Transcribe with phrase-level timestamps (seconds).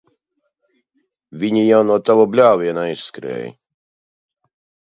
[1.43, 3.53] Viņi jau no tava bļāviena aizskrēja.